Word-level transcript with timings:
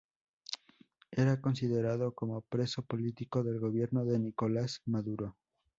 Era 1.11 1.39
considerado 1.41 2.15
como 2.15 2.41
preso 2.41 2.81
político 2.81 3.43
del 3.43 3.59
gobierno 3.59 4.03
de 4.03 4.17
Nicolás 4.17 4.81
Maduro. 4.85 5.37